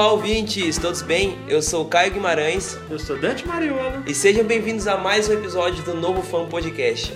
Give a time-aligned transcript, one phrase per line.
[0.00, 1.36] Olá, ouvintes, todos bem?
[1.46, 2.78] Eu sou o Caio Guimarães.
[2.88, 4.02] Eu sou Dante Mariolo.
[4.06, 7.12] E sejam bem-vindos a mais um episódio do Novo Fã Podcast.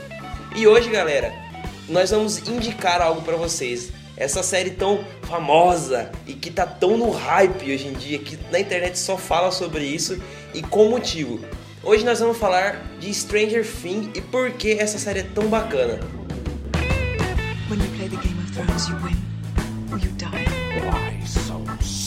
[0.55, 1.33] E hoje, galera,
[1.89, 3.91] nós vamos indicar algo para vocês.
[4.19, 8.61] Essa série tão famosa e que tá tão no hype hoje em dia, que na
[8.61, 10.23] internet só fala sobre isso
[10.53, 11.41] e com motivo.
[11.83, 16.01] Hoje nós vamos falar de Stranger Things e por que essa série é tão bacana.
[17.71, 19.14] When you play the Game of Thrones, you win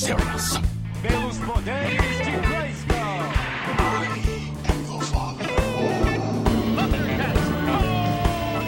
[0.08, 0.62] serious?
[1.02, 2.96] Pelos poderes de Grayskull.
[2.96, 4.08] I
[4.70, 5.48] am your father.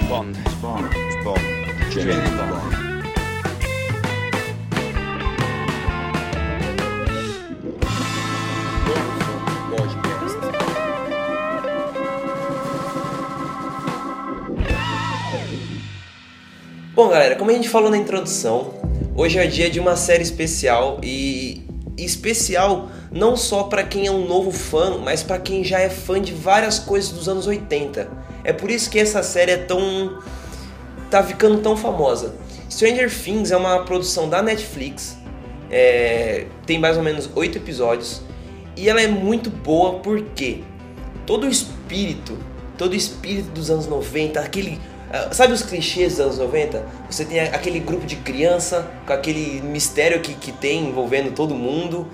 [0.10, 0.36] Bond.
[0.62, 0.90] Bond.
[1.24, 1.40] Bond.
[1.92, 2.90] James Bond.
[16.94, 18.79] Bom, galera, como a gente falou na introdução,
[19.16, 21.64] hoje é dia de uma série especial e
[21.98, 26.22] especial não só para quem é um novo fã, mas para quem já é fã
[26.22, 28.10] de várias coisas dos anos 80.
[28.44, 30.20] É por isso que essa série é tão
[31.10, 32.36] tá ficando tão famosa.
[32.70, 35.18] Stranger Things é uma produção da Netflix,
[35.72, 36.46] é...
[36.66, 38.22] tem mais ou menos oito episódios
[38.78, 40.64] e ela é muito boa porque
[41.26, 42.38] todo o espírito,
[42.78, 44.80] todo o espírito dos anos 90, aquele
[45.32, 46.86] sabe os clichês dos anos 90?
[47.10, 52.08] Você tem aquele grupo de criança com aquele mistério que, que tem envolvendo todo mundo.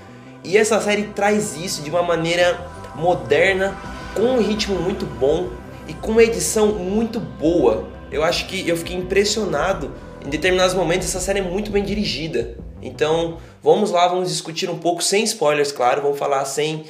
[0.43, 2.57] E essa série traz isso de uma maneira
[2.95, 3.75] moderna,
[4.13, 5.49] com um ritmo muito bom
[5.87, 7.87] e com uma edição muito boa.
[8.11, 9.91] Eu acho que eu fiquei impressionado.
[10.25, 12.57] Em determinados momentos, essa série é muito bem dirigida.
[12.81, 16.85] Então, vamos lá, vamos discutir um pouco, sem spoilers, claro, vamos falar sem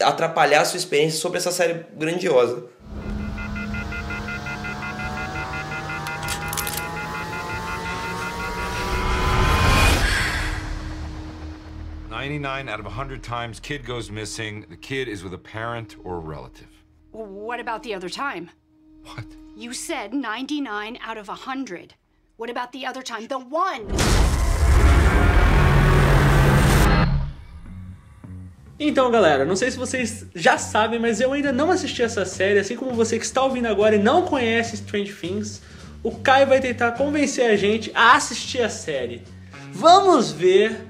[0.00, 2.64] atrapalhar a sua experiência sobre essa série grandiosa.
[12.10, 14.66] 99 out of 100 times, kid goes missing.
[14.68, 16.66] The kid is with a parent or a relative.
[17.12, 18.50] What about the other time?
[19.04, 19.26] What?
[19.56, 21.94] You said 99 out of 100.
[22.36, 23.28] What about the other time?
[23.28, 23.86] The one!
[28.80, 32.58] Então, galera, não sei se vocês já sabem, mas eu ainda não assisti essa série,
[32.58, 35.62] assim como você que está ouvindo agora e não conhece Strange Things.
[36.02, 39.22] O Caio vai tentar convencer a gente a assistir a série.
[39.72, 40.89] Vamos ver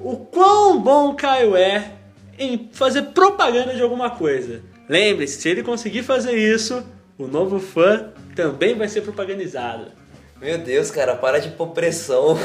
[0.00, 1.92] o quão bom o Caio é
[2.38, 4.62] em fazer propaganda de alguma coisa.
[4.88, 6.82] Lembre-se, se ele conseguir fazer isso,
[7.18, 9.86] o novo fã também vai ser propagandizado.
[10.40, 12.38] Meu Deus, cara, para de pôr pressão.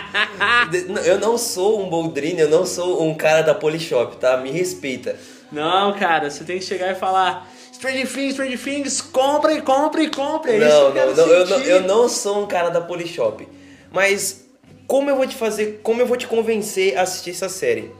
[1.04, 4.38] eu não sou um Boldrini, eu não sou um cara da Polishop, tá?
[4.38, 5.16] Me respeita.
[5.52, 7.46] Não, cara, você tem que chegar e falar.
[7.72, 10.52] Strange Things, Strange Things, compre, compre, compre.
[10.52, 12.80] É não, isso que eu, não, não, eu, não, eu não sou um cara da
[12.80, 13.46] Polishop.
[13.92, 14.49] Mas
[14.90, 17.92] como eu vou te fazer, como eu vou te convencer a assistir essa série?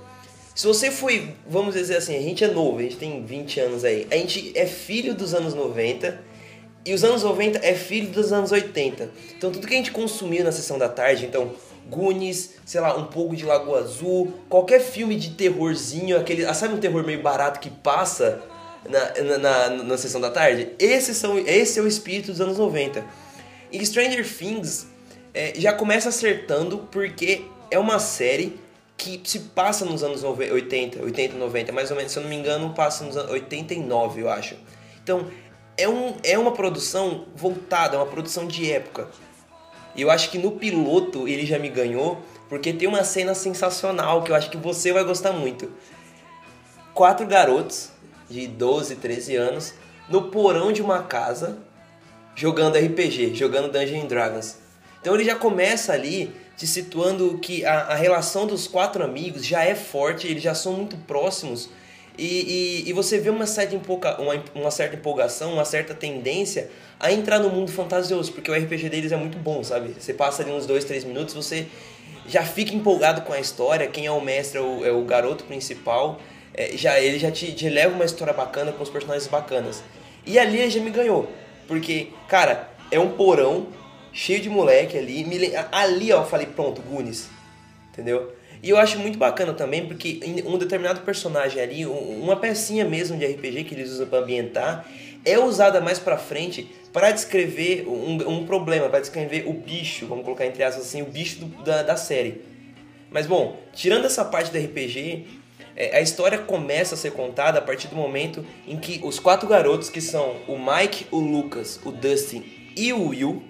[0.57, 3.85] Se você foi, vamos dizer assim, a gente é novo, a gente tem 20 anos
[3.85, 6.21] aí, a gente é filho dos anos 90
[6.85, 9.09] e os anos 90 é filho dos anos 80.
[9.39, 11.53] Então tudo que a gente consumiu na sessão da tarde, então
[11.89, 16.75] Goonies, sei lá, um pouco de Lagoa Azul, qualquer filme de terrorzinho, aquele, ah, sabe
[16.75, 18.43] um terror meio barato que passa
[18.89, 20.73] na, na, na, na sessão da tarde?
[20.77, 23.05] Esses são, esse é o espírito dos anos 90.
[23.71, 24.90] E Stranger Things
[25.35, 28.59] é, já começa acertando porque é uma série
[28.97, 32.37] que se passa nos anos 80, 80, 90, mais ou menos, se eu não me
[32.37, 34.57] engano, passa nos anos 89, eu acho.
[35.03, 35.27] Então,
[35.77, 39.09] é, um, é uma produção voltada, é uma produção de época.
[39.97, 44.23] E eu acho que no piloto ele já me ganhou, porque tem uma cena sensacional
[44.23, 45.73] que eu acho que você vai gostar muito.
[46.93, 47.91] Quatro garotos
[48.29, 49.75] de 12, 13 anos
[50.11, 51.59] no porão de uma casa
[52.35, 54.60] jogando RPG, jogando Dungeons Dragons.
[55.01, 59.65] Então ele já começa ali te situando que a, a relação dos quatro amigos já
[59.65, 61.71] é forte, eles já são muito próximos.
[62.19, 66.71] E, e, e você vê uma certa, empolga, uma, uma certa empolgação, uma certa tendência
[66.99, 69.95] a entrar no mundo fantasioso, porque o RPG deles é muito bom, sabe?
[69.99, 71.67] Você passa ali uns dois, três minutos, você
[72.27, 75.45] já fica empolgado com a história, quem é o mestre é o, é o garoto
[75.45, 76.21] principal,
[76.53, 79.83] é, já ele já te, te leva uma história bacana com os personagens bacanas.
[80.27, 81.27] E ali ele já me ganhou,
[81.67, 83.69] porque, cara, é um porão
[84.13, 85.25] cheio de moleque ali.
[85.25, 85.39] Me,
[85.73, 87.29] ali, ó, eu falei, pronto, Gunis.
[87.93, 88.33] Entendeu?
[88.63, 93.25] E eu acho muito bacana também, porque um determinado personagem ali, uma pecinha mesmo de
[93.25, 94.87] RPG que eles usam para ambientar,
[95.25, 100.25] é usada mais pra frente para descrever um, um problema, para descrever o bicho, vamos
[100.25, 102.43] colocar entre aspas assim, o bicho do, da, da série.
[103.11, 105.27] Mas bom, tirando essa parte do RPG,
[105.77, 109.49] é, a história começa a ser contada a partir do momento em que os quatro
[109.49, 112.45] garotos, que são o Mike, o Lucas, o Dustin
[112.77, 113.43] e o Will,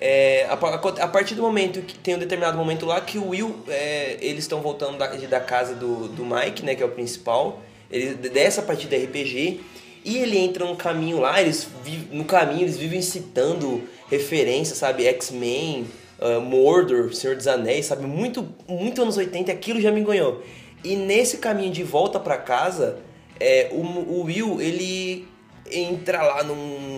[0.00, 3.54] É, a, a, partir do momento que tem um determinado momento lá que o Will,
[3.68, 7.60] é, eles estão voltando da, da casa do, do Mike, né, que é o principal,
[7.90, 9.60] ele, dessa partida RPG,
[10.02, 11.68] e ele entra no caminho lá, eles
[12.10, 15.86] no caminho eles vivem citando referências, sabe, X-Men,
[16.18, 20.42] uh, Mordor, Senhor dos Anéis, sabe, muito, muito anos 80, aquilo já me ganhou.
[20.82, 22.98] E nesse caminho de volta para casa,
[23.38, 25.28] é, o, o Will, ele
[25.70, 26.89] entra lá num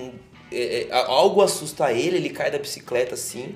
[0.52, 3.54] é, é algo assusta ele, ele cai da bicicleta assim.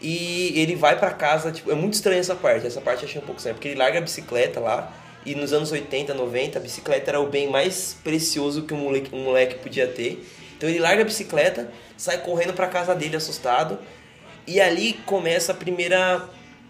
[0.00, 2.66] E ele vai para casa, tipo, é muito estranha essa parte.
[2.66, 4.92] Essa parte eu achei um pouco estranha, porque ele larga a bicicleta lá.
[5.24, 9.14] E nos anos 80, 90, a bicicleta era o bem mais precioso que um moleque,
[9.14, 10.22] um moleque podia ter.
[10.56, 13.78] Então ele larga a bicicleta, sai correndo para casa dele assustado.
[14.46, 16.28] E ali começa a primeira,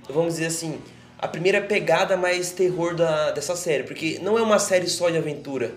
[0.08, 0.80] vamos dizer assim,
[1.18, 3.82] a primeira pegada mais terror da, dessa série.
[3.82, 5.74] Porque não é uma série só de aventura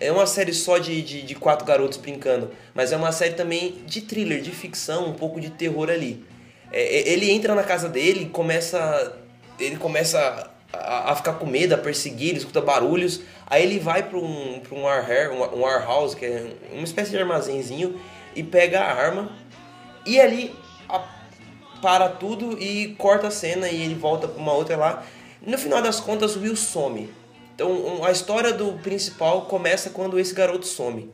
[0.00, 3.82] é uma série só de, de, de, quatro garotos brincando, mas é uma série também
[3.86, 6.24] de thriller, de ficção, um pouco de terror ali.
[6.72, 9.14] É, é ele entra na casa dele, começa,
[9.58, 13.20] ele começa a, a, ficar com medo, a perseguir, ele escuta barulhos.
[13.46, 17.18] Aí ele vai para um, pra um, warehouse, um warehouse, que é uma espécie de
[17.18, 18.00] armazenzinho,
[18.34, 19.30] e pega a arma.
[20.06, 20.54] E ali
[20.88, 21.04] a,
[21.82, 25.04] para tudo e corta a cena e ele volta para uma outra lá.
[25.44, 27.19] No final das contas, o Will some
[27.60, 31.10] então a história do principal começa quando esse garoto some.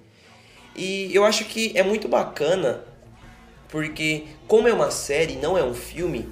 [0.77, 2.85] E eu acho que é muito bacana,
[3.69, 6.29] porque como é uma série, não é um filme,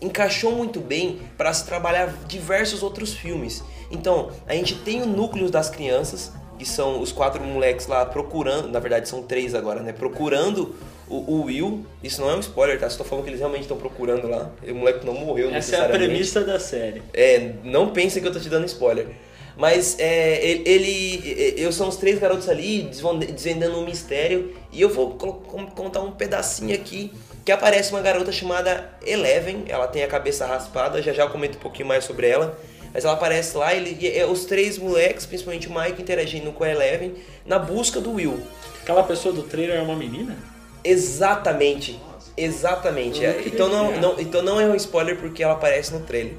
[0.00, 3.62] encaixou muito bem para se trabalhar diversos outros filmes.
[3.88, 8.68] Então, a gente tem o núcleo das crianças, que são os quatro moleques lá procurando,
[8.68, 9.92] na verdade são três agora, né?
[9.92, 10.74] Procurando
[11.08, 11.86] o, o Will.
[12.02, 12.90] Isso não é um spoiler, tá?
[12.90, 14.50] Só tô falando que eles realmente estão procurando lá.
[14.66, 17.02] O moleque não morreu Essa é a premissa da série.
[17.12, 19.08] É, não pense que eu tô te dando spoiler.
[19.56, 22.90] Mas é, ele, ele, eu são os três garotos ali
[23.34, 27.12] desvendando um mistério e eu vou contar um pedacinho aqui
[27.44, 29.64] que aparece uma garota chamada Eleven.
[29.68, 32.58] Ela tem a cabeça raspada, já já eu comento um pouquinho mais sobre ela.
[32.94, 36.62] Mas ela aparece lá, ele, e é os três moleques, principalmente o Mike, interagindo com
[36.62, 37.14] a Eleven
[37.46, 38.42] na busca do Will.
[38.82, 40.36] Aquela pessoa do trailer é uma menina?
[40.84, 41.98] Exatamente.
[42.36, 43.24] Exatamente.
[43.24, 46.34] É, então, não, não, então não é um spoiler porque ela aparece no trailer.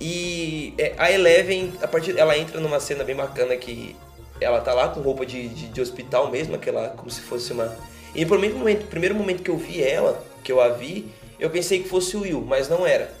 [0.00, 3.94] E é, a Eleven, a partir ela entra numa cena bem bacana que
[4.40, 7.76] ela tá lá com roupa de, de, de hospital mesmo, aquela como se fosse uma.
[8.14, 11.50] E no primeiro momento, primeiro momento que eu vi ela, que eu a vi, eu
[11.50, 13.12] pensei que fosse o Will, mas não era.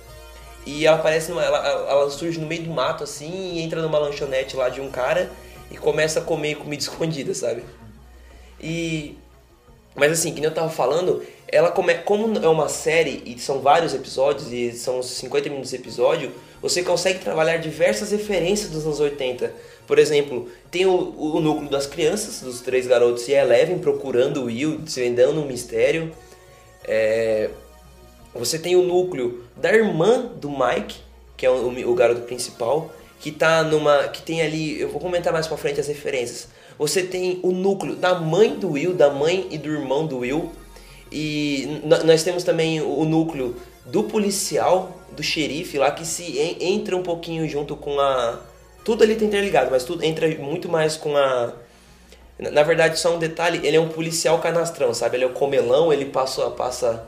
[0.66, 3.98] E ela aparece numa, ela, ela surge no meio do mato assim e entra numa
[3.98, 5.30] lanchonete lá de um cara
[5.70, 7.62] e começa a comer comida escondida, sabe?
[8.58, 9.18] E
[9.94, 13.60] mas assim, que nem eu tava falando, ela come, como é uma série e são
[13.60, 19.00] vários episódios e são 50 minutos de episódio, você consegue trabalhar diversas referências dos anos
[19.00, 19.52] 80.
[19.86, 24.44] Por exemplo, tem o, o núcleo das crianças, dos três garotos e Eleven procurando o
[24.44, 26.12] Will, desvendando um mistério.
[26.84, 27.50] É,
[28.34, 31.00] você tem o núcleo da irmã do Mike,
[31.36, 34.08] que é o, o garoto principal, que tá numa.
[34.08, 34.80] que tem ali.
[34.80, 36.48] Eu vou comentar mais pra frente as referências.
[36.78, 40.50] Você tem o núcleo da mãe do Will, da mãe e do irmão do Will.
[41.12, 47.02] E nós temos também o núcleo do policial, do xerife lá, que se entra um
[47.02, 48.40] pouquinho junto com a.
[48.84, 51.52] Tudo ali tá interligado, mas tudo entra muito mais com a.
[52.38, 55.16] Na verdade, só um detalhe, ele é um policial canastrão, sabe?
[55.16, 57.06] Ele é o comelão, ele passa, passa,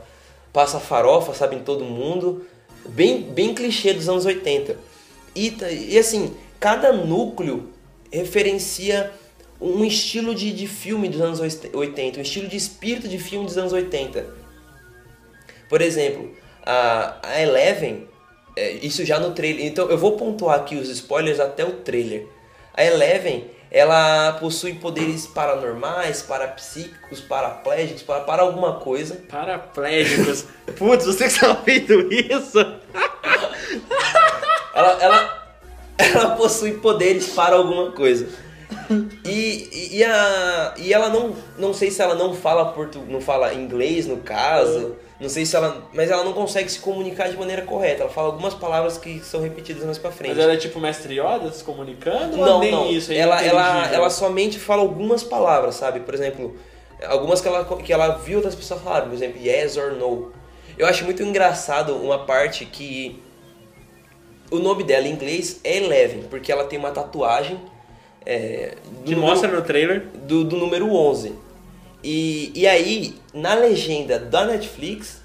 [0.51, 2.45] passa farofa, sabe, em todo mundo.
[2.85, 4.77] Bem, bem clichê dos anos 80.
[5.35, 5.57] E,
[5.89, 7.69] e assim, cada núcleo
[8.11, 9.11] referencia
[9.59, 13.57] um estilo de, de filme dos anos 80, um estilo de espírito de filme dos
[13.57, 14.25] anos 80.
[15.69, 16.31] Por exemplo,
[16.65, 18.07] a, a Eleven,
[18.55, 19.65] é, isso já no trailer.
[19.65, 22.27] Então eu vou pontuar aqui os spoilers até o trailer.
[22.73, 29.21] A Eleven, ela possui poderes paranormais, parapsíquicos, paraplégicos, para, para alguma coisa.
[29.29, 30.45] Paraplégicos?
[30.77, 32.59] Putz, você que está ouvindo isso?
[34.73, 35.55] ela, ela,
[35.97, 38.27] ela possui poderes para alguma coisa.
[39.25, 41.35] E, e, a, e ela não.
[41.57, 44.95] Não sei se ela não fala portu, não fala inglês no caso.
[45.19, 45.87] Não sei se ela.
[45.93, 48.03] Mas ela não consegue se comunicar de maneira correta.
[48.03, 50.35] Ela fala algumas palavras que são repetidas mais pra frente.
[50.35, 52.35] Mas ela é tipo mestre Yoda se comunicando?
[52.35, 52.89] Não, nem não.
[52.89, 53.11] isso?
[53.11, 56.01] É ela, ela, ela somente fala algumas palavras, sabe?
[56.01, 56.57] Por exemplo,
[57.07, 59.07] algumas que ela, que ela viu outras pessoas falarem.
[59.07, 60.31] Por exemplo, yes or no.
[60.77, 63.21] Eu acho muito engraçado uma parte que.
[64.51, 67.59] O nome dela em inglês é Eleven, porque ela tem uma tatuagem.
[68.25, 68.75] É,
[69.05, 70.05] que número, mostra no trailer?
[70.25, 71.33] Do, do número 11.
[72.03, 75.21] E, e aí, na legenda da Netflix,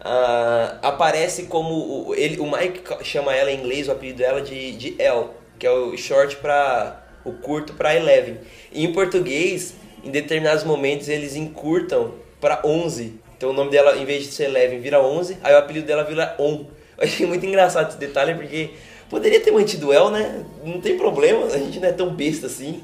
[0.00, 2.08] uh, aparece como.
[2.08, 5.66] O, ele, o Mike chama ela em inglês, o apelido dela de, de El, que
[5.66, 7.04] é o short para.
[7.24, 8.38] o curto para Eleven.
[8.72, 9.74] E em português,
[10.04, 13.20] em determinados momentos, eles encurtam para 11.
[13.36, 16.04] Então o nome dela, em vez de ser Eleven, vira 11, aí o apelido dela
[16.04, 16.64] vira On.
[16.96, 18.70] Eu achei muito engraçado esse detalhe, porque
[19.10, 20.44] poderia ter mantido El, né?
[20.64, 22.82] Não tem problema, a gente não é tão besta assim.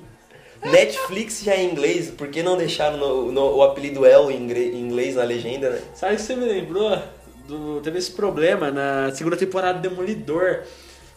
[0.65, 4.37] Netflix já é em inglês, por que não deixaram no, no- o apelido El em
[4.79, 5.81] inglês na legenda, né?
[5.95, 6.99] Sabe que você me lembrou?
[7.49, 10.61] Do, teve esse problema na segunda temporada de Demolidor,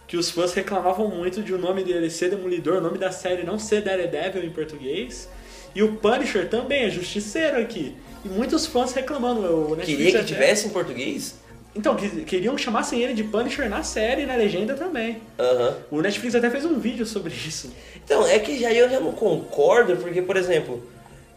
[0.07, 3.43] que os fãs reclamavam muito de o nome dele ser Demolidor, o nome da série
[3.43, 5.29] não ser Daredevil em português.
[5.75, 7.95] E o Punisher também é justiceiro aqui.
[8.23, 9.75] E muitos fãs reclamando.
[9.83, 11.35] Queria que até- tivesse em português?
[11.75, 15.21] Então, que- queriam que chamassem ele de Punisher na série na legenda também.
[15.39, 15.75] Aham.
[15.89, 17.71] O Netflix até fez um vídeo sobre isso.
[18.03, 20.83] Então, é que já eu já não concordo, porque, por exemplo,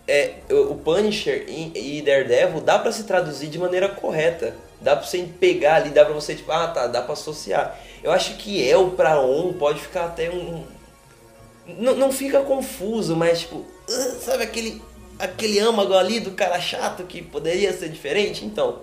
[0.07, 4.55] é, o Punisher e, e Daredevil dá pra se traduzir de maneira correta.
[4.79, 7.79] Dá pra você pegar ali, dá pra você, tipo, ah tá, dá pra associar.
[8.05, 10.65] Eu acho que El pra On pode ficar até um.
[11.67, 14.83] Não, não fica confuso, mas tipo, ah, sabe aquele,
[15.19, 18.45] aquele âmago ali do cara chato que poderia ser diferente?
[18.45, 18.81] Então.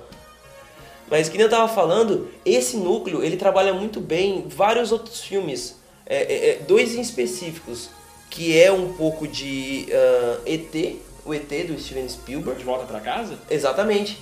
[1.10, 5.78] Mas que nem eu tava falando, esse núcleo ele trabalha muito bem vários outros filmes.
[6.06, 7.90] É, é, é, dois em específicos,
[8.30, 12.60] que é um pouco de ah, ET, o ET do Steven Spielberg.
[12.60, 13.38] De volta pra casa?
[13.50, 14.18] Exatamente.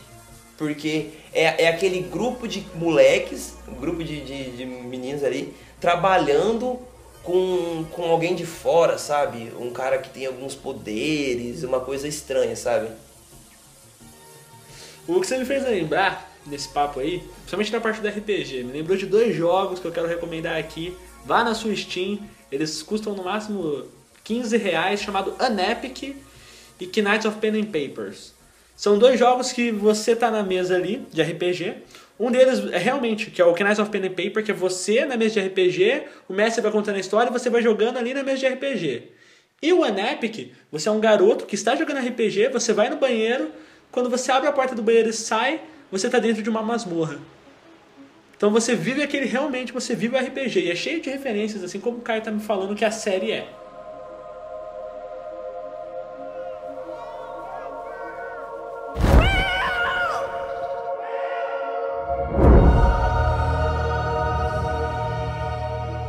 [0.58, 6.80] Porque é, é aquele grupo de moleques, um grupo de, de, de meninos ali, trabalhando
[7.24, 9.52] com, com alguém de fora, sabe?
[9.60, 12.90] Um cara que tem alguns poderes, uma coisa estranha, sabe?
[15.08, 18.74] O que você me fez lembrar nesse papo aí, principalmente na parte do RPG, me
[18.74, 20.96] lembrou de dois jogos que eu quero recomendar aqui.
[21.26, 22.20] Vá na sua Steam,
[22.52, 23.86] eles custam no máximo
[24.24, 26.16] 15 reais, chamado Unepic
[26.80, 28.34] e Knights of Pen and Papers.
[28.76, 31.76] São dois jogos que você tá na mesa ali de RPG.
[32.20, 35.06] Um deles é realmente, que é o Knights of Pen and Paper, que é você
[35.06, 38.14] na mesa de RPG, o mestre vai contando a história e você vai jogando ali
[38.14, 39.12] na mesa de RPG.
[39.62, 43.52] E o Unepic, você é um garoto que está jogando RPG, você vai no banheiro,
[43.92, 47.20] quando você abre a porta do banheiro e sai, você está dentro de uma masmorra.
[48.38, 50.62] Então você vive aquele, realmente, você vive o RPG.
[50.62, 53.32] E é cheio de referências, assim como o Caio tá me falando que a série
[53.32, 53.48] é.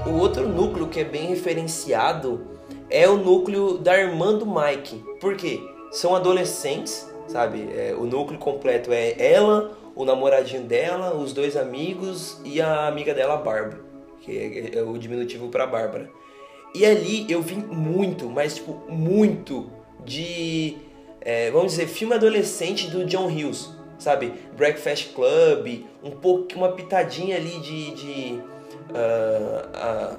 [0.07, 2.47] O outro núcleo que é bem referenciado
[2.89, 5.05] é o núcleo da irmã do Mike.
[5.21, 5.61] Por quê?
[5.91, 7.69] São adolescentes, sabe?
[7.75, 13.15] É, o núcleo completo é ela, o namoradinho dela, os dois amigos e a amiga
[13.15, 13.81] dela, a Bárbara,
[14.21, 16.11] que é, é o diminutivo para Bárbara.
[16.75, 19.71] E ali eu vi muito, mas tipo, muito
[20.05, 20.77] de,
[21.21, 24.33] é, vamos dizer, filme adolescente do John Hughes, sabe?
[24.57, 28.43] Breakfast Club, um pouco, uma pitadinha ali de, de
[28.95, 30.17] ah,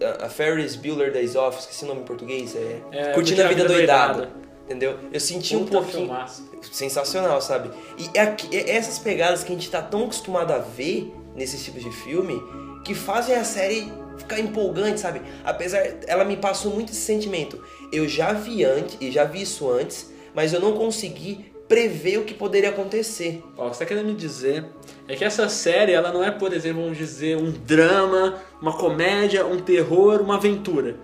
[0.00, 3.48] a, a Ferris Bueller Days Off, esqueci o nome em português, é, É, Curtindo a
[3.48, 4.18] Vida Doidado.
[4.20, 4.41] Doidado.
[4.64, 4.98] Entendeu?
[5.12, 6.48] Eu senti um Puta pouquinho filmaço.
[6.70, 7.70] sensacional, sabe?
[7.98, 11.62] E é aqui- é essas pegadas que a gente tá tão acostumado a ver nesses
[11.64, 12.40] tipos de filme
[12.84, 15.20] que fazem a série ficar empolgante, sabe?
[15.44, 17.60] Apesar, ela me passou muito esse sentimento.
[17.92, 22.24] Eu já vi antes, e já vi isso antes, mas eu não consegui prever o
[22.24, 23.42] que poderia acontecer.
[23.56, 24.66] Ó, o que você tá querendo me dizer
[25.08, 29.46] é que essa série, ela não é, por exemplo, vamos dizer, um drama, uma comédia,
[29.46, 30.96] um terror, uma aventura.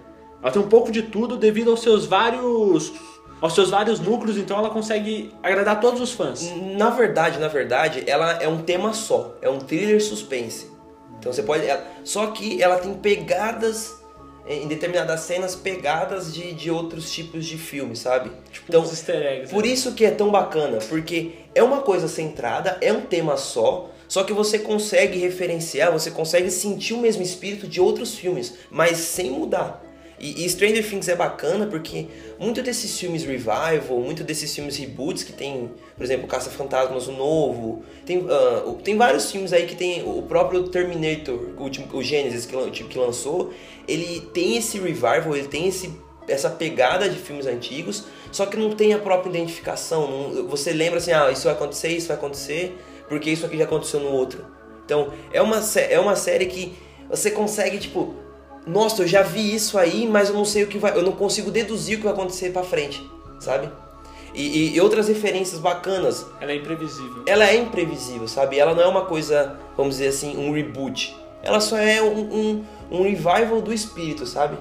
[0.42, 2.92] Ela tem um pouco de tudo devido aos seus vários
[3.40, 6.50] aos seus vários núcleos, então ela consegue agradar todos os fãs.
[6.76, 10.66] Na verdade, na verdade, ela é um tema só, é um thriller suspense.
[11.18, 11.66] Então você pode.
[11.66, 13.98] ela- só que ela tem pegadas
[14.48, 18.30] em determinadas cenas, pegadas de, de outros tipos de filmes, sabe?
[18.66, 19.52] Então, os easter eggs.
[19.52, 19.68] Por né?
[19.68, 24.24] isso que é tão bacana, porque é uma coisa centrada, é um tema só, só
[24.24, 29.30] que você consegue referenciar, você consegue sentir o mesmo espírito de outros filmes, mas sem
[29.30, 29.84] mudar.
[30.18, 32.06] E, e Stranger Things é bacana porque
[32.38, 37.82] muito desses filmes revival, muito desses filmes reboots que tem, por exemplo, Caça-Fantasmas, o novo,
[38.04, 42.70] tem, o- tem vários filmes aí que tem o próprio Terminator, o, o Genesis que,
[42.70, 43.52] tipo, que lançou,
[43.86, 45.90] ele tem esse revival, ele tem esse
[46.28, 50.06] essa pegada de filmes antigos, só que não tem a própria identificação.
[50.34, 52.76] não- você lembra assim, ah, isso vai acontecer, isso vai acontecer,
[53.08, 54.44] porque isso aqui já aconteceu no outro.
[54.84, 55.58] Então, é uma,
[55.88, 56.74] é uma série que
[57.08, 58.14] você consegue, tipo,
[58.68, 60.96] nossa, eu já vi isso aí, mas eu não sei o que vai.
[60.96, 63.08] Eu não consigo deduzir o que vai acontecer pra frente,
[63.40, 63.68] sabe?
[64.34, 66.26] E, e- outras referências bacanas.
[66.40, 67.22] Ela é imprevisível.
[67.26, 68.58] Ela é imprevisível, sabe?
[68.58, 71.16] Ela não é uma coisa, vamos dizer assim, um reboot.
[71.42, 74.58] Ela só é um, um, um revival do espírito, sabe?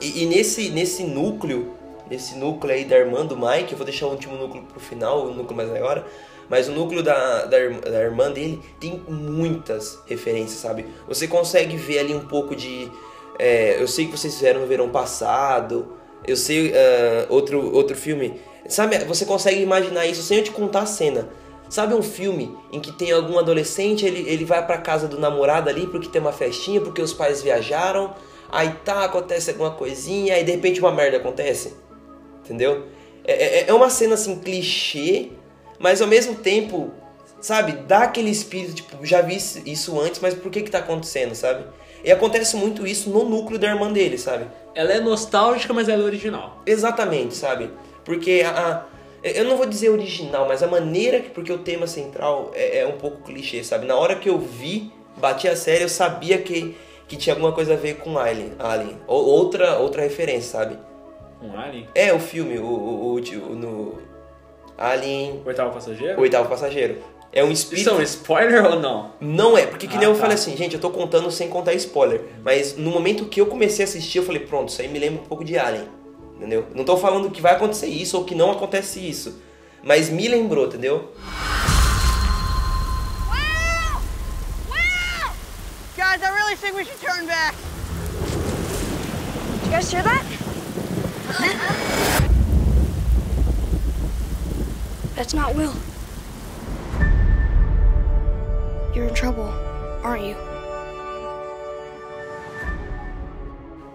[0.00, 1.74] E, e nesse, nesse núcleo,
[2.10, 5.26] nesse núcleo aí da irmã do Mike, eu vou deixar o último núcleo pro final,
[5.26, 6.06] o núcleo mais agora,
[6.48, 10.86] mas o núcleo da, da, da irmã dele tem muitas referências, sabe?
[11.08, 12.90] Você consegue ver ali um pouco de.
[13.38, 15.94] é, eu sei que vocês fizeram no verão passado,
[16.26, 18.40] Eu sei ah, outro, outro filme.
[18.68, 21.28] Sabe, você consegue imaginar isso sem eu te contar a cena.
[21.68, 25.68] Sabe um filme em que tem algum adolescente, ele, ele vai pra casa do namorado
[25.68, 28.14] ali porque tem uma festinha, porque os pais viajaram,
[28.50, 31.74] aí tá, acontece alguma coisinha, aí de repente uma merda acontece?
[32.44, 32.86] Entendeu?
[33.24, 35.30] É, é, é uma cena assim, clichê,
[35.78, 36.90] mas ao mesmo tempo,
[37.40, 41.34] sabe, dá aquele espírito, tipo, já vi isso antes, mas por que que tá acontecendo,
[41.34, 41.64] sabe?
[42.04, 44.44] E acontece muito isso no núcleo da irmã dele, sabe?
[44.74, 46.60] Ela é nostálgica, mas ela é original.
[46.66, 47.70] Exatamente, sabe?
[48.04, 48.50] Porque a,
[49.22, 52.80] a- eu não vou dizer original, mas a maneira que porque o tema central é,
[52.80, 53.86] é um pouco clichê, sabe?
[53.86, 56.76] Na hora que eu vi, bati a série, eu sabia que,
[57.08, 58.98] que tinha alguma coisa a ver com Alien, Alien.
[59.06, 60.78] Ou, outra outra referência, sabe?
[61.40, 61.88] Um Alien.
[61.94, 63.98] É o filme, o, o, o, o- no
[64.76, 66.20] Alien, Oitavo passageiro?
[66.20, 66.98] oitavo passageiro.
[67.32, 69.10] É um Isso espírito é um spoiler ou não?
[69.20, 70.20] Não é, porque que nem Ah, eu tá.
[70.20, 72.22] falei assim, gente, eu tô contando sem contar spoiler.
[72.44, 75.20] Mas no momento que eu comecei a assistir, eu falei, pronto, isso aí me lembra
[75.22, 75.88] um pouco de Alien.
[76.36, 76.66] Entendeu?
[76.74, 79.40] Não tô falando que vai acontecer isso ou que não acontece isso.
[79.82, 81.10] Mas me lembrou, entendeu?
[85.96, 87.54] Guys, I really think we should turn back.
[89.64, 90.24] You guys hear that?
[95.16, 95.72] That's not Will.
[98.94, 99.48] You're in trouble,
[100.02, 100.36] aren't you?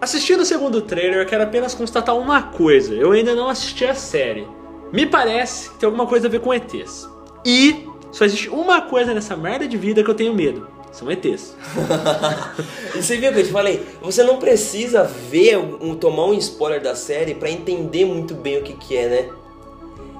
[0.00, 2.94] Assistindo o segundo trailer, eu quero apenas constatar uma coisa.
[2.94, 4.48] Eu ainda não assisti a série.
[4.90, 7.06] Me parece que tem alguma coisa a ver com ETs.
[7.44, 10.66] E só existe uma coisa nessa merda de vida que eu tenho medo.
[10.90, 11.54] São ETs.
[12.92, 13.86] E você viu que eu te falei?
[14.02, 18.62] Você não precisa ver, um, tomar um spoiler da série pra entender muito bem o
[18.62, 19.28] que, que é, né?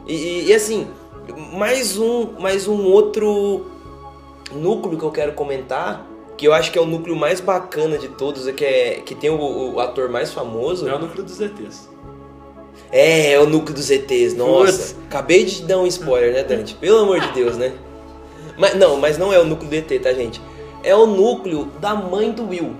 [0.06, 0.88] E, e- assim,
[1.52, 3.66] mais um, mais um outro
[4.52, 8.08] núcleo que eu quero comentar, que eu acho que é o núcleo mais bacana de
[8.08, 10.88] todos, é que, é, que tem o, o ator mais famoso.
[10.88, 11.88] É o núcleo dos ETs.
[12.90, 14.72] É, é o núcleo dos ETs, nossa.
[14.72, 14.96] Putz.
[15.06, 16.74] Acabei de dar um spoiler, né, Dante?
[16.74, 17.72] Pelo amor de Deus, né?
[18.56, 20.40] Mas não, mas não é o núcleo do ET, tá, gente?
[20.82, 22.74] É o núcleo da mãe do Will.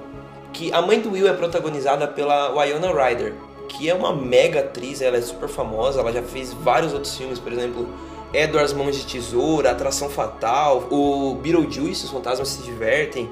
[0.53, 3.35] Que a mãe do Will é protagonizada pela Winona Ryder,
[3.71, 7.39] que é uma mega atriz, ela é super famosa, ela já fez vários outros filmes,
[7.39, 7.89] por exemplo,
[8.33, 13.31] Edward Mãos de Tesoura, Atração Fatal, o Beetlejuice, Os Fantasmas Se Divertem.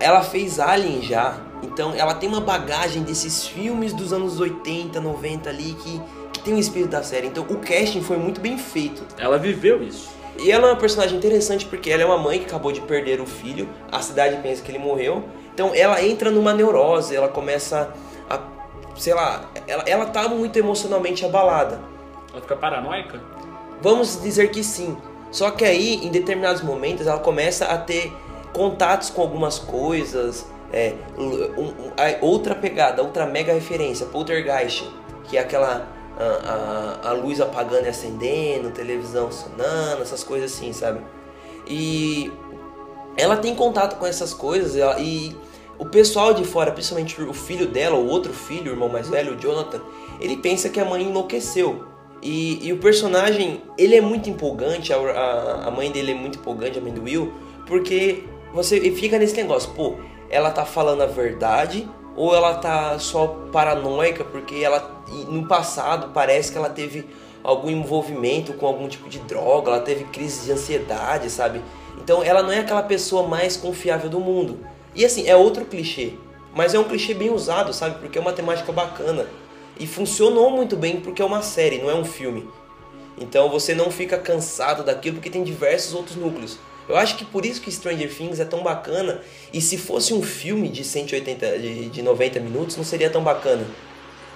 [0.00, 5.50] Ela fez Alien já, então ela tem uma bagagem desses filmes dos anos 80, 90
[5.50, 6.00] ali que,
[6.32, 7.26] que tem o espírito da série.
[7.26, 9.02] Então o casting foi muito bem feito.
[9.18, 10.08] Ela viveu isso.
[10.38, 13.20] E ela é uma personagem interessante porque ela é uma mãe que acabou de perder
[13.20, 15.24] o filho, a cidade pensa que ele morreu.
[15.52, 17.92] Então ela entra numa neurose, ela começa
[18.30, 18.57] a.
[18.98, 21.80] sei lá, ela, ela tá muito emocionalmente abalada.
[22.32, 23.20] Ela fica paranoica?
[23.80, 24.96] Vamos dizer que sim.
[25.30, 28.12] Só que aí, em determinados momentos, ela começa a ter
[28.52, 30.46] contatos com algumas coisas.
[30.72, 34.84] É, um- um- outra pegada, outra mega referência, Poltergeist,
[35.24, 35.86] que é aquela
[36.20, 41.00] a, a- a luz apagando e acendendo, televisão sonando, essas coisas assim, sabe?
[41.66, 42.32] E
[43.16, 45.36] ela tem contato com essas coisas ela- e
[45.78, 49.34] o pessoal de fora, principalmente o filho dela, o outro filho, o irmão mais velho,
[49.34, 49.80] o Jonathan,
[50.20, 51.84] ele pensa que a mãe enlouqueceu.
[52.20, 56.38] E, e o personagem, ele é muito empolgante, a, a, a mãe dele é muito
[56.38, 57.32] empolgante, a mãe do Will,
[57.66, 59.94] porque você fica nesse negócio, pô,
[60.28, 66.50] ela tá falando a verdade ou ela tá só paranoica porque ela no passado parece
[66.50, 67.06] que ela teve
[67.42, 71.62] algum envolvimento com algum tipo de droga, ela teve crise de ansiedade, sabe?
[72.02, 74.58] Então ela não é aquela pessoa mais confiável do mundo.
[74.98, 76.14] E assim, é outro clichê,
[76.52, 78.00] mas é um clichê bem usado, sabe?
[78.00, 79.28] Porque é uma temática bacana
[79.78, 82.48] e funcionou muito bem porque é uma série, não é um filme.
[83.16, 86.58] Então você não fica cansado daquilo porque tem diversos outros núcleos.
[86.88, 89.20] Eu acho que por isso que Stranger Things é tão bacana.
[89.52, 93.64] E se fosse um filme de 180, de, de 90 minutos, não seria tão bacana.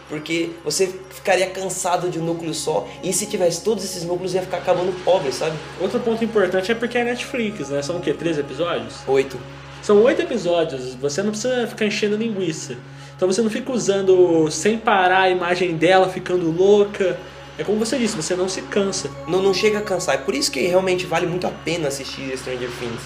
[0.08, 2.86] Porque você ficaria cansado de um núcleo só.
[3.02, 5.56] E se tivesse todos esses núcleos, ia ficar acabando pobre, sabe?
[5.80, 7.82] Outro ponto importante é porque é Netflix, né?
[7.82, 8.14] São o quê?
[8.14, 8.96] Três episódios?
[9.08, 9.40] Oito.
[9.82, 12.76] São oito episódios, você não precisa ficar enchendo linguiça.
[13.16, 17.18] Então você não fica usando sem parar a imagem dela ficando louca.
[17.58, 19.10] É como você disse, você não se cansa.
[19.26, 20.14] Não, não chega a cansar.
[20.14, 23.02] É por isso que realmente vale muito a pena assistir Stranger Things.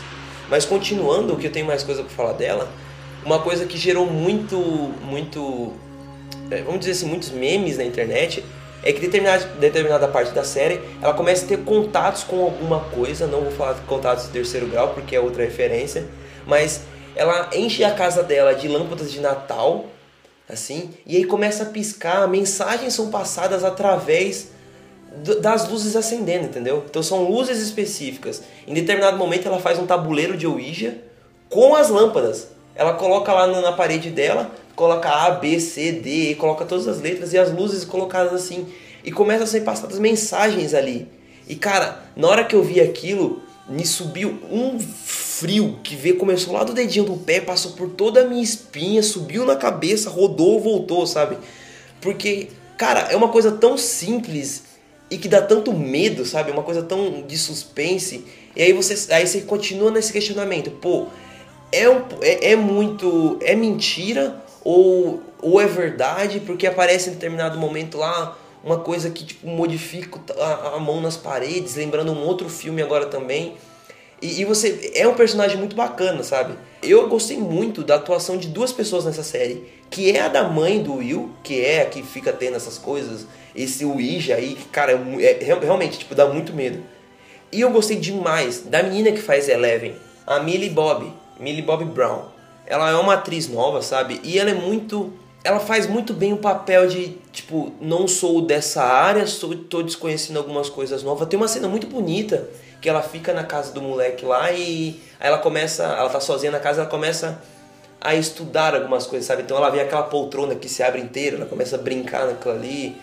[0.51, 2.69] Mas continuando, que eu tenho mais coisa pra falar dela,
[3.25, 4.57] uma coisa que gerou muito,
[5.03, 5.73] muito,
[6.51, 8.45] é, vamos dizer assim, muitos memes na internet,
[8.83, 13.27] é que determinada, determinada parte da série, ela começa a ter contatos com alguma coisa,
[13.27, 16.07] não vou falar de contatos de terceiro grau, porque é outra referência,
[16.47, 16.83] mas
[17.15, 19.87] ela enche a casa dela de lâmpadas de Natal,
[20.49, 24.51] assim, e aí começa a piscar, mensagens são passadas através
[25.41, 26.85] das luzes acendendo, entendeu?
[26.89, 28.43] Então são luzes específicas.
[28.67, 30.99] Em determinado momento ela faz um tabuleiro de Ouija
[31.49, 32.49] com as lâmpadas.
[32.75, 37.01] Ela coloca lá na parede dela, coloca A, B, C, D, e coloca todas as
[37.01, 38.69] letras e as luzes colocadas assim.
[39.03, 41.09] E começa a ser passadas mensagens ali.
[41.49, 44.79] E cara, na hora que eu vi aquilo, me subiu um
[45.39, 49.03] frio que veio, começou lá do dedinho do pé, passou por toda a minha espinha,
[49.03, 51.37] subiu na cabeça, rodou, voltou, sabe?
[52.01, 54.65] Porque, cara, é uma coisa tão simples
[55.11, 56.51] e que dá tanto medo, sabe?
[56.51, 58.25] Uma coisa tão de suspense.
[58.55, 61.07] E aí você, aí você continua nesse questionamento, pô,
[61.71, 63.39] é, um, é, é muito.
[63.43, 66.41] É mentira ou, ou é verdade?
[66.41, 71.17] Porque aparece em determinado momento lá uma coisa que tipo, modifica a, a mão nas
[71.17, 73.55] paredes, lembrando um outro filme agora também.
[74.21, 76.55] E, e, você é um personagem muito bacana, sabe?
[76.83, 80.83] Eu gostei muito da atuação de duas pessoas nessa série, que é a da mãe
[80.83, 84.93] do Will, que é a que fica tendo essas coisas, esse Ouija aí, que, cara,
[84.93, 86.83] é, é, realmente, tipo, dá muito medo.
[87.53, 89.95] E eu gostei demais da menina que faz Eleven,
[90.27, 92.25] a Millie Bob, Millie Bob Brown.
[92.67, 94.21] Ela é uma atriz nova, sabe?
[94.25, 95.13] E ela é muito
[95.45, 100.39] ela faz muito bem o papel de, tipo, não sou dessa área, sou, tô desconhecendo
[100.39, 101.29] algumas coisas novas.
[101.29, 102.49] Tem uma cena muito bonita
[102.81, 106.61] que ela fica na casa do moleque lá e ela começa, ela tá sozinha na
[106.61, 107.41] casa, ela começa
[108.01, 109.43] a estudar algumas coisas, sabe?
[109.43, 112.97] Então ela vê aquela poltrona que se abre inteira, ela começa a brincar naquilo ali.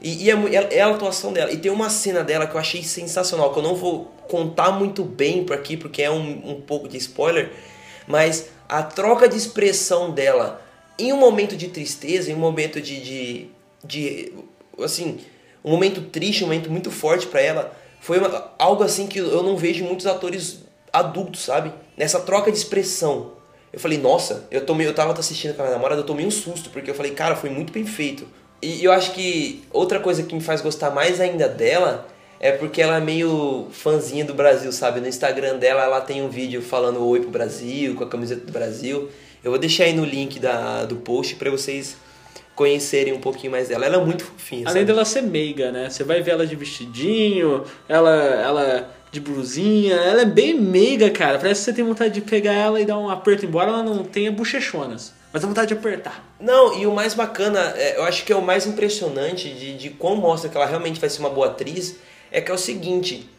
[0.00, 1.52] E, e é, é, é, a atuação dela.
[1.52, 5.04] E tem uma cena dela que eu achei sensacional, que eu não vou contar muito
[5.04, 7.52] bem por aqui, porque é um, um pouco de spoiler,
[8.06, 10.62] mas a troca de expressão dela
[10.98, 13.50] em um momento de tristeza, em um momento de, de,
[13.84, 14.32] de
[14.80, 15.18] assim,
[15.64, 19.42] um momento triste, um momento muito forte para ela, foi uma, algo assim que eu
[19.42, 20.60] não vejo muitos atores
[20.92, 21.72] adultos, sabe?
[21.96, 23.32] Nessa troca de expressão.
[23.72, 26.30] Eu falei, nossa, eu tomei, eu tava assistindo com a minha namorada, eu tomei um
[26.30, 28.26] susto, porque eu falei, cara, foi muito bem feito.
[28.62, 32.06] E eu acho que outra coisa que me faz gostar mais ainda dela
[32.40, 35.00] é porque ela é meio fãzinha do Brasil, sabe?
[35.00, 38.52] No Instagram dela ela tem um vídeo falando oi pro Brasil, com a camiseta do
[38.52, 39.08] Brasil.
[39.44, 41.96] Eu vou deixar aí no link da, do post para vocês
[42.58, 43.86] conhecerem um pouquinho mais dela.
[43.86, 44.64] Ela é muito fofinha.
[44.66, 44.84] Além sabe?
[44.86, 45.88] dela ser meiga, né?
[45.88, 51.38] Você vai ver ela de vestidinho, ela, ela de blusinha, ela é bem meiga, cara.
[51.38, 54.02] Parece que você tem vontade de pegar ela e dar um aperto, embora ela não
[54.02, 55.14] tenha bochechonas.
[55.32, 56.34] Mas dá vontade de apertar.
[56.40, 59.90] Não, e o mais bacana, é, eu acho que é o mais impressionante de, de
[59.90, 61.96] como mostra que ela realmente vai ser uma boa atriz,
[62.32, 63.30] é que é o seguinte,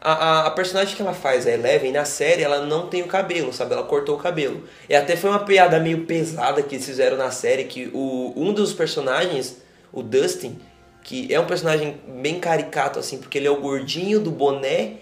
[0.00, 3.06] a, a, a, personagem que ela faz, a Eleven, na série, ela não tem o
[3.06, 3.74] cabelo, sabe?
[3.74, 4.64] Ela cortou o cabelo.
[4.88, 8.52] E até foi uma piada meio pesada que eles fizeram na série, que o, um
[8.52, 9.58] dos personagens,
[9.92, 10.58] o Dustin,
[11.02, 14.94] que é um personagem bem caricato, assim, porque ele é o gordinho do boné,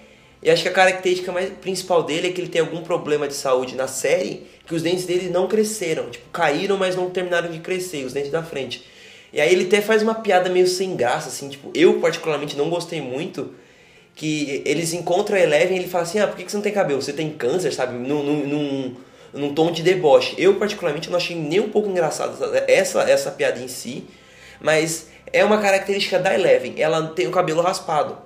[0.43, 3.35] e acho que a característica mais principal dele é que ele tem algum problema de
[3.35, 7.59] saúde na série, que os dentes dele não cresceram, tipo, caíram, mas não terminaram de
[7.59, 8.85] crescer, os dentes da frente.
[9.33, 12.71] E aí ele até faz uma piada meio sem graça, assim, tipo, eu particularmente não
[12.71, 13.53] gostei muito,
[14.19, 16.73] que eles encontram a Eleven e ele fala assim, ah, por que você não tem
[16.73, 17.01] cabelo?
[17.01, 17.97] Você tem câncer, sabe?
[17.97, 18.97] Num, num, num,
[19.33, 20.35] num tom de deboche.
[20.37, 24.05] Eu, particularmente, não achei nem um pouco engraçado essa, essa piada em si,
[24.61, 26.75] mas é uma característica da Eleven.
[26.79, 28.19] Ela tem o cabelo raspado.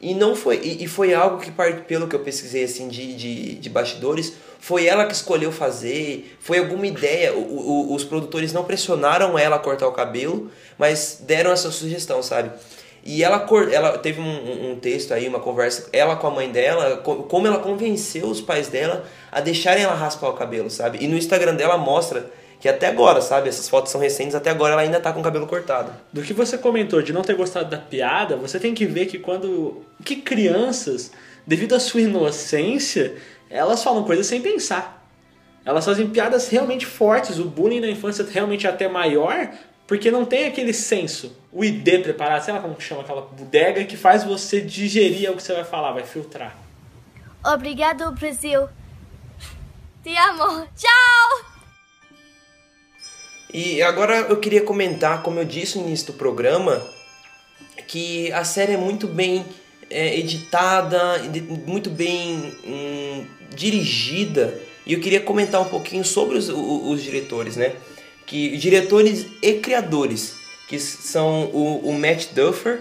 [0.00, 1.52] E não foi e, e foi algo que,
[1.86, 6.58] pelo que eu pesquisei assim de, de, de, bastidores, foi ela que escolheu fazer, foi
[6.58, 7.32] alguma ideia.
[7.34, 12.20] O, o, os produtores não pressionaram ela a cortar o cabelo, mas deram essa sugestão,
[12.20, 12.50] sabe?
[13.08, 16.96] E ela, ela teve um, um, texto aí, uma conversa, ela com a mãe dela,
[16.96, 20.98] como ela convenceu os pais dela a deixarem ela raspar o cabelo, sabe?
[21.00, 23.48] E no Instagram dela mostra que até agora, sabe?
[23.48, 25.92] Essas fotos são recentes, até agora ela ainda tá com o cabelo cortado.
[26.12, 29.20] Do que você comentou de não ter gostado da piada, você tem que ver que
[29.20, 29.84] quando.
[30.04, 31.12] que crianças,
[31.46, 33.14] devido à sua inocência,
[33.48, 35.06] elas falam coisas sem pensar.
[35.64, 39.48] Elas fazem piadas realmente fortes, o bullying na infância é realmente até maior,
[39.86, 43.96] porque não tem aquele senso, o ID preparado, sei lá como chama aquela bodega que
[43.96, 46.56] faz você digerir o que você vai falar, vai filtrar.
[47.44, 48.68] Obrigado, Brasil.
[50.02, 50.66] Te amo.
[50.76, 51.56] Tchau!
[53.52, 56.82] E agora eu queria comentar, como eu disse no início do programa,
[57.86, 59.46] que a série é muito bem
[59.88, 61.22] é, editada,
[61.66, 64.60] muito bem hum, dirigida.
[64.84, 67.74] E eu queria comentar um pouquinho sobre os, os, os diretores, né?
[68.26, 70.34] Que diretores e criadores,
[70.68, 72.80] que são o, o Matt Duffer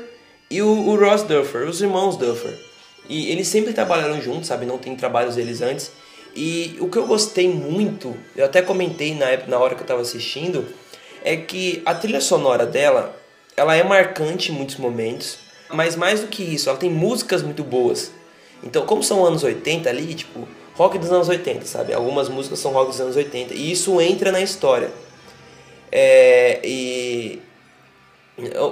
[0.49, 2.58] e o, o, Ross Duffer, os irmãos Duffer.
[3.08, 4.65] E eles sempre trabalharam juntos, sabe?
[4.65, 5.91] Não tem trabalhos deles antes.
[6.36, 9.86] E o que eu gostei muito, eu até comentei na, época, na hora que eu
[9.86, 10.67] estava assistindo,
[11.23, 13.15] é que a trilha sonora dela,
[13.55, 15.38] ela é marcante em muitos momentos,
[15.69, 18.12] mas mais do que isso, ela tem músicas muito boas.
[18.63, 21.93] Então, como são anos 80 ali, tipo, rock dos anos 80, sabe?
[21.93, 24.91] Algumas músicas são rock dos anos 80 e isso entra na história.
[25.97, 27.41] É, e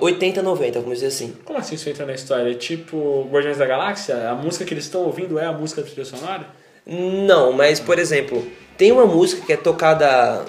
[0.02, 1.34] 80, 90, vamos dizer assim.
[1.46, 2.54] Como assim isso entra na história?
[2.56, 4.30] Tipo Guardiões da Galáxia?
[4.30, 6.46] A música que eles estão ouvindo é a música da trilha sonora?
[6.86, 8.46] Não, mas por exemplo,
[8.78, 10.46] tem uma música que é tocada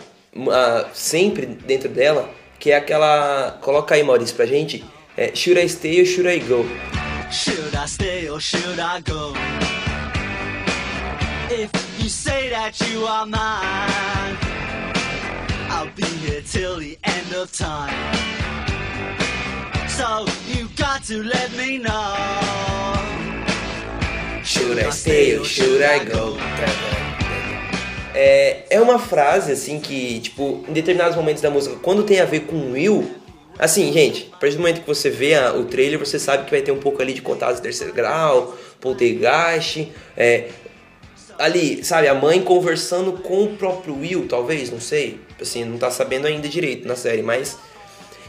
[0.50, 3.56] ah, sempre dentro dela, que é aquela.
[3.60, 4.84] Coloca aí, Maurício, pra gente.
[5.16, 6.66] É, should I stay or should I go?
[7.30, 9.32] Should I stay or should I go?
[11.52, 11.70] If
[12.02, 14.43] you say that you are mine,
[15.74, 17.92] I'll be here till the end of time.
[19.88, 22.14] So you got to let me know.
[24.44, 26.36] Should I stay or should I go?
[28.14, 32.24] É, é uma frase assim que, tipo, em determinados momentos da música, quando tem a
[32.24, 33.10] ver com Will,
[33.58, 36.50] assim, gente, a partir do momento que você vê a- o trailer, você sabe que
[36.52, 40.48] vai ter um pouco ali de contatos de terceiro grau, poltergeist, é,
[41.40, 45.90] ali, sabe, a mãe conversando com o próprio Will, talvez, não sei, assim, não tá
[45.90, 47.56] sabendo ainda direito na série, mas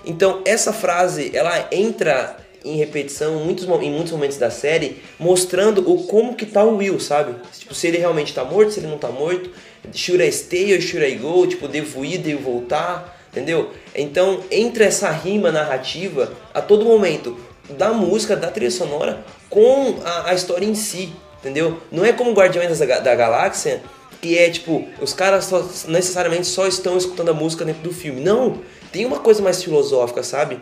[0.05, 5.87] então essa frase ela entra em repetição em muitos, em muitos momentos da série, mostrando
[5.89, 7.35] o como que tá o Will, sabe?
[7.57, 9.51] Tipo, se ele realmente tá morto, se ele não tá morto,
[9.93, 11.45] should I stay or should I go?
[11.45, 13.71] Tipo, devo ir, devo voltar, entendeu?
[13.93, 17.37] Então, entre essa rima narrativa, a todo momento,
[17.69, 21.79] da música, da trilha sonora, com a, a história em si, entendeu?
[21.91, 23.83] Não é como Guardiões da, da Galáxia,
[24.21, 28.21] que é tipo, os caras só, necessariamente só estão escutando a música dentro do filme.
[28.21, 30.59] Não, tem uma coisa mais filosófica, sabe?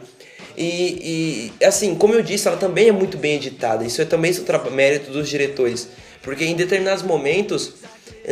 [0.58, 3.84] E, e, assim, como eu disse, ela também é muito bem editada.
[3.86, 5.88] Isso é também o mérito dos diretores.
[6.22, 7.74] Porque em determinados momentos,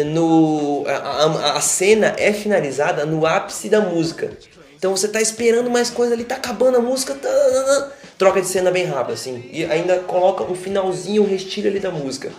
[0.06, 4.38] no, a, a- a cena é finalizada no ápice da música.
[4.78, 8.42] Então você tá esperando mais coisa ali, tá acabando a música, tá, tá, tá, troca
[8.42, 9.48] de cena bem rápido, assim.
[9.52, 12.32] E ainda coloca um finalzinho, um restilho ali da música.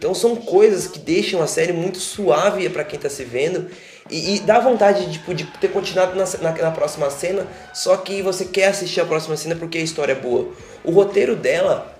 [0.00, 3.70] Então são coisas que deixam a série muito suave pra quem tá se vendo.
[4.08, 8.22] E, e dá vontade tipo, de ter continuado na, na, na próxima cena, só que
[8.22, 10.48] você quer assistir a próxima cena porque a história é boa.
[10.82, 11.94] O roteiro dela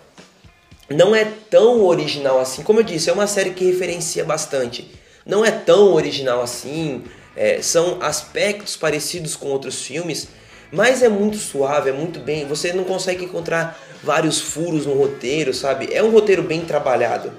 [0.89, 2.63] não é tão original assim.
[2.63, 4.91] Como eu disse, é uma série que referencia bastante.
[5.27, 7.05] Não é tão original assim.
[7.37, 10.27] é, são aspectos parecidos com outros filmes,
[10.73, 12.47] mas é muito suave, é muito bem.
[12.47, 15.91] Você não consegue encontrar vários furos no roteiro, sabe?
[15.93, 17.31] É um roteiro bem trabalhado.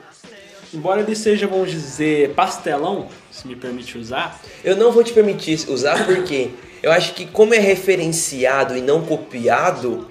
[0.74, 5.70] Embora ele seja, vamos dizer, pastelão, se me permite usar, Eu não vou te permitir
[5.70, 6.50] usar porque
[6.82, 10.08] eu acho que como é referenciado e não copiado,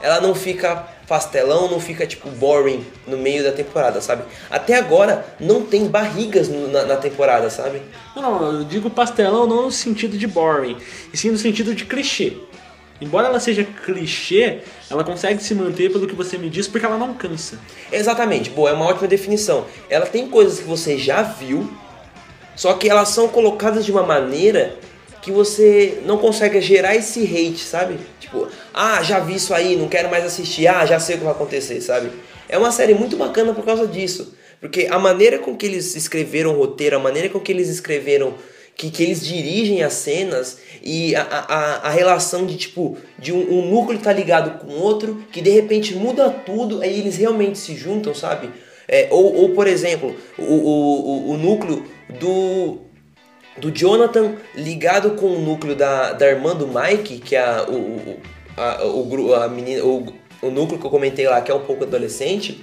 [0.00, 0.76] ela não fica
[1.08, 4.22] pastelão, não fica tipo boring no meio da temporada, sabe?
[4.50, 7.82] Até agora não tem barrigas no- na, na temporada, sabe?
[8.16, 10.76] Não, não, eu digo pastelão não no sentido de boring,
[11.12, 12.34] e sim no sentido de clichê.
[13.00, 16.98] Embora ela seja clichê, ela consegue se manter pelo que você me diz porque ela
[16.98, 17.58] não cansa.
[17.90, 19.66] Exatamente, boa, é uma ótima definição.
[19.88, 21.70] Ela tem coisas que você já viu,
[22.54, 24.76] só que elas são colocadas de uma maneira
[25.22, 27.98] que você não consegue gerar esse hate, sabe?
[28.20, 31.24] Tipo, ah, já vi isso aí, não quero mais assistir, ah, já sei o que
[31.24, 32.10] vai acontecer, sabe?
[32.46, 34.34] É uma série muito bacana por causa disso.
[34.60, 38.34] Porque a maneira com que eles escreveram o roteiro, a maneira com que eles escreveram,
[38.76, 43.58] que, que eles dirigem as cenas e a, a, a relação de tipo, de um,
[43.58, 47.74] um núcleo tá ligado com outro, que de repente muda tudo, aí eles realmente se
[47.76, 48.50] juntam, sabe?
[48.86, 51.86] É, ou, ou, por exemplo, o, o, o, núcleo
[52.20, 52.80] do,
[53.56, 58.18] do Jonathan ligado com o núcleo da, da irmã do Mike, que é a, o,
[58.56, 60.06] a, o, a menina, o,
[60.42, 62.62] o núcleo que eu comentei lá, que é um pouco adolescente,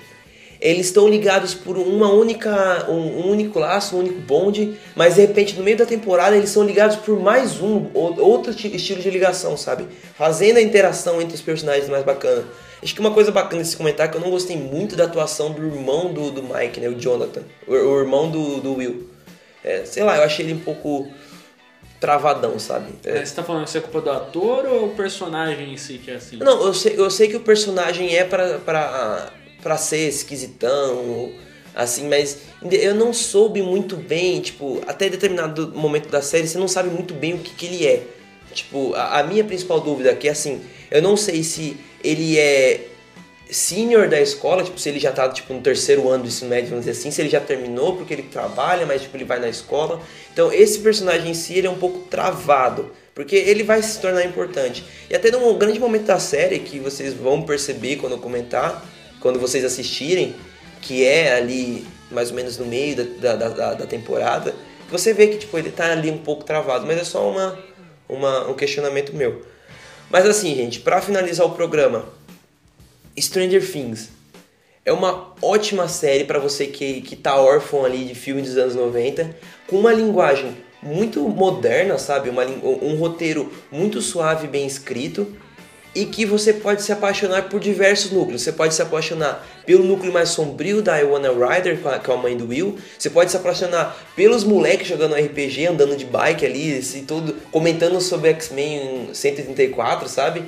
[0.61, 5.21] eles estão ligados por uma única, um, um único laço, um único bonde, mas de
[5.21, 9.01] repente no meio da temporada eles são ligados por mais um, ou- outro ti- estilo
[9.01, 9.87] de ligação, sabe?
[10.15, 12.45] Fazendo a interação entre os personagens mais bacana.
[12.83, 15.51] Acho que uma coisa bacana desse comentário é que eu não gostei muito da atuação
[15.51, 16.87] do irmão do, do Mike, né?
[16.89, 19.09] O Jonathan, o, o irmão do, do Will.
[19.63, 21.07] É, sei lá, eu achei ele um pouco
[21.99, 22.93] travadão, sabe?
[23.05, 23.23] É.
[23.23, 26.09] Você tá falando que isso é culpa do ator ou o personagem em si que
[26.11, 26.37] é assim?
[26.37, 31.31] Não, eu sei, eu sei que o personagem é pra, pra, pra ser esquisitão,
[31.75, 32.39] assim, mas
[32.71, 37.13] eu não soube muito bem, tipo, até determinado momento da série você não sabe muito
[37.13, 38.03] bem o que, que ele é.
[38.53, 42.87] Tipo, a, a minha principal dúvida aqui é assim, eu não sei se ele é
[43.51, 46.69] senior da escola, tipo, se ele já tá tipo, no terceiro ano do ensino médio,
[46.69, 49.49] vamos dizer assim, se ele já terminou porque ele trabalha, mas tipo, ele vai na
[49.49, 50.01] escola.
[50.31, 54.23] Então esse personagem em si ele é um pouco travado, porque ele vai se tornar
[54.23, 54.85] importante.
[55.09, 58.85] E até num grande momento da série que vocês vão perceber quando eu comentar,
[59.21, 60.35] quando vocês assistirem,
[60.81, 64.53] que é ali mais ou menos no meio da, da, da, da temporada,
[64.89, 67.57] você vê que tipo, ele tá ali um pouco travado, mas é só uma,
[68.09, 69.45] uma, um questionamento meu.
[70.09, 72.05] Mas assim, gente, para finalizar o programa,
[73.17, 74.09] Stranger Things
[74.83, 78.75] é uma ótima série para você que, que tá órfão ali de filme dos anos
[78.75, 79.35] 90,
[79.67, 82.29] com uma linguagem muito moderna, sabe?
[82.29, 85.27] Uma, um roteiro muito suave bem escrito.
[85.93, 88.41] E que você pode se apaixonar por diversos núcleos.
[88.41, 92.35] Você pode se apaixonar pelo núcleo mais sombrio da Iwana Ryder, que é a mãe
[92.37, 92.77] do Will.
[92.97, 97.99] Você pode se apaixonar pelos moleques jogando RPG, andando de bike ali, e tudo, comentando
[97.99, 100.45] sobre X-Men 134, sabe?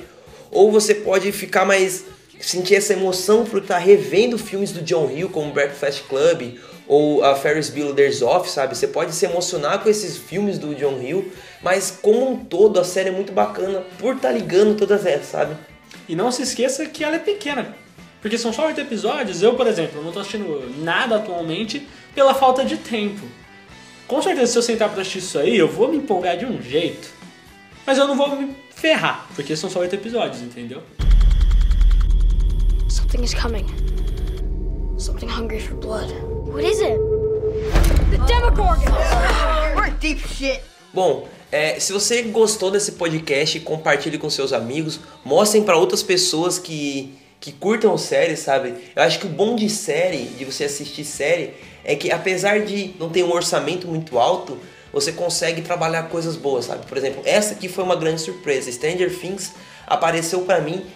[0.50, 2.04] Ou você pode ficar mais
[2.40, 7.34] sentir essa emoção por estar revendo filmes do John Hill, como Breakfast Club ou a
[7.34, 8.76] Ferris Bueller's Off, sabe?
[8.76, 11.32] Você pode se emocionar com esses filmes do John Hill,
[11.64, 15.56] mas como um todo a série é muito bacana por estar ligando todas essas, sabe?
[16.06, 17.74] E não se esqueça que ela é pequena.
[18.20, 19.42] Porque são só oito episódios.
[19.42, 23.26] Eu, por exemplo, não tô assistindo nada atualmente pela falta de tempo.
[24.06, 26.60] Com certeza, se eu sentar pra assistir isso aí, eu vou me empolgar de um
[26.60, 27.08] jeito.
[27.86, 30.82] Mas eu não vou me ferrar, porque são só oito episódios, entendeu?
[32.88, 33.66] Something is coming.
[34.98, 36.12] Something hungry for blood.
[36.46, 36.98] What is it?
[38.10, 38.92] The Demogorgon!
[39.76, 40.62] We're deep shit.
[40.94, 46.56] Bom, é, se você gostou desse podcast, compartilhe com seus amigos, mostrem para outras pessoas
[46.56, 48.74] que, que curtam séries, sabe?
[48.94, 52.94] Eu acho que o bom de série, de você assistir série, é que apesar de
[52.96, 54.56] não ter um orçamento muito alto,
[54.92, 56.86] você consegue trabalhar coisas boas, sabe?
[56.86, 58.70] Por exemplo, essa aqui foi uma grande surpresa.
[58.70, 59.50] Stranger Things
[59.88, 60.86] apareceu para mim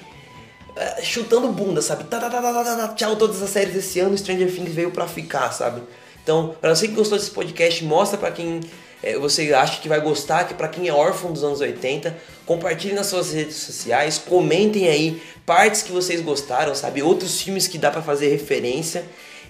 [0.76, 2.04] é, chutando bunda, sabe?
[2.04, 4.92] Tá, tá, tá, tá, tá, tá, tchau, todas as séries desse ano, Stranger Things veio
[4.92, 5.82] pra ficar, sabe?
[6.22, 8.60] Então, pra você que gostou desse podcast, mostra pra quem
[9.20, 13.06] você acha que vai gostar, que pra quem é órfão dos anos 80, compartilhe nas
[13.06, 17.02] suas redes sociais, comentem aí partes que vocês gostaram, sabe?
[17.02, 19.04] Outros filmes que dá pra fazer referência.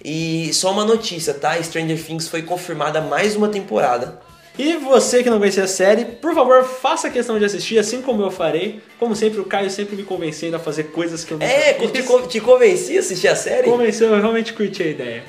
[0.04, 1.60] E só uma notícia, tá?
[1.62, 4.20] Stranger Things foi confirmada mais uma temporada.
[4.56, 8.22] E você que não conhecia a série, por favor, faça questão de assistir, assim como
[8.22, 8.80] eu farei.
[8.98, 12.02] Como sempre, o Caio sempre me convencendo a fazer coisas que eu nunca É, te,
[12.02, 13.70] con- te convenci a assistir a série?
[13.70, 15.24] Convenceu, eu realmente curti a ideia.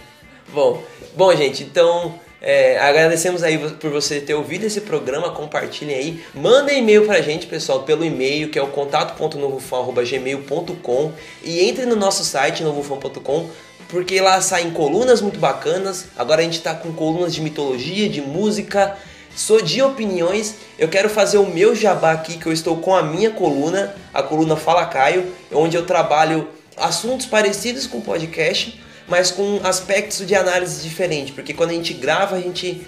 [0.52, 0.84] Bom,
[1.16, 6.80] bom gente, então é, agradecemos aí por você ter ouvido esse programa, compartilhem aí, mandem
[6.80, 11.12] e-mail pra gente, pessoal, pelo e-mail que é o contato.novofão.gmail.com
[11.44, 13.50] e entre no nosso site novofão.com
[13.90, 16.06] porque lá saem colunas muito bacanas.
[16.16, 18.96] Agora a gente tá com colunas de mitologia, de música,
[19.36, 20.56] sou de opiniões.
[20.78, 24.22] Eu quero fazer o meu jabá aqui, que eu estou com a minha coluna, a
[24.22, 26.48] coluna Fala Caio, onde eu trabalho
[26.78, 32.36] assuntos parecidos com podcast, mas com aspectos de análise diferente, porque quando a gente grava,
[32.36, 32.86] a gente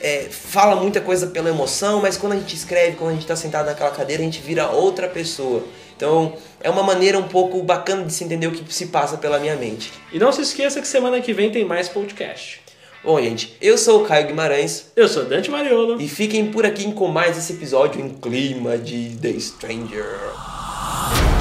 [0.00, 3.36] é, fala muita coisa pela emoção, mas quando a gente escreve, quando a gente está
[3.36, 5.64] sentado naquela cadeira, a gente vira outra pessoa.
[5.96, 9.38] Então é uma maneira um pouco bacana de se entender o que se passa pela
[9.38, 9.92] minha mente.
[10.12, 12.62] E não se esqueça que semana que vem tem mais podcast.
[13.02, 16.00] Bom, gente, eu sou o Caio Guimarães Eu sou Dante Mariolo.
[16.00, 21.33] e fiquem por aqui com mais esse episódio em clima de The Stranger.